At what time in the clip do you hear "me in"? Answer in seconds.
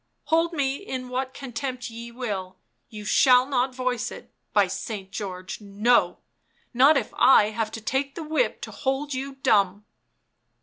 0.51-1.09